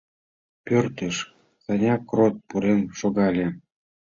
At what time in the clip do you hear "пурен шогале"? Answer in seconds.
2.47-3.47